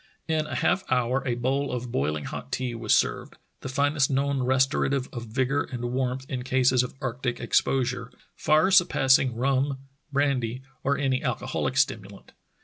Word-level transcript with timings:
In 0.27 0.47
a 0.47 0.55
half 0.55 0.83
hour 0.91 1.21
a 1.27 1.35
bowl 1.35 1.71
of 1.71 1.91
boiling 1.91 2.23
hot 2.25 2.51
tea 2.51 2.73
was 2.73 2.95
served, 2.95 3.35
the 3.59 3.69
finest 3.69 4.09
known 4.09 4.39
restorative 4.41 5.07
of 5.13 5.27
vigor 5.27 5.61
and 5.61 5.91
warmth 5.91 6.25
in 6.27 6.41
cases 6.41 6.81
of 6.81 6.95
arctic 6.99 7.39
ex 7.39 7.61
posure— 7.61 8.09
far 8.47 8.71
surpassing 8.71 9.35
rum, 9.35 9.77
brandy, 10.11 10.63
or 10.83 10.97
any 10.97 11.23
alcoholic 11.23 11.77
stimulant. 11.77 12.31